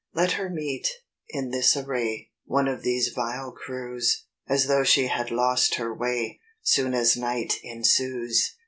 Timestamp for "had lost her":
5.05-5.93